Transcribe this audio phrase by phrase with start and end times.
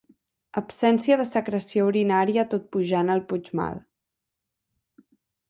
[0.59, 3.79] Absència de secreció urinària tot pujant al Puigmal.